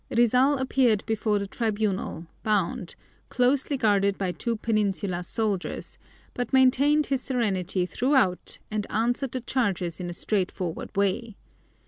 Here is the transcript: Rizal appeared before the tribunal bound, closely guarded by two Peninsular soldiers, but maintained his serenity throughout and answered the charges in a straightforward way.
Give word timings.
Rizal 0.09 0.57
appeared 0.57 1.05
before 1.05 1.37
the 1.37 1.45
tribunal 1.45 2.25
bound, 2.41 2.95
closely 3.29 3.77
guarded 3.77 4.17
by 4.17 4.31
two 4.31 4.55
Peninsular 4.57 5.21
soldiers, 5.21 5.99
but 6.33 6.51
maintained 6.51 7.05
his 7.05 7.21
serenity 7.21 7.85
throughout 7.85 8.57
and 8.71 8.87
answered 8.89 9.31
the 9.31 9.41
charges 9.41 9.99
in 9.99 10.09
a 10.09 10.13
straightforward 10.13 10.89
way. 10.97 11.37